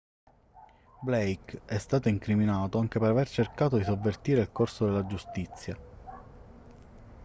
blake 1.03 1.61
è 1.65 1.77
stato 1.77 2.09
incriminato 2.09 2.79
anche 2.79 2.97
per 2.97 3.11
aver 3.11 3.29
cercato 3.29 3.77
di 3.77 3.83
sovvertire 3.83 4.41
il 4.41 4.51
corso 4.51 4.85
della 4.85 5.05
giustizia 5.05 5.77